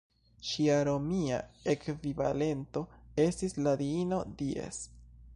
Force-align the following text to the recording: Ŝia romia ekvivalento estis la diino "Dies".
Ŝia 0.51 0.75
romia 0.87 1.35
ekvivalento 1.73 2.83
estis 3.25 3.55
la 3.67 3.75
diino 3.83 4.23
"Dies". 4.41 4.81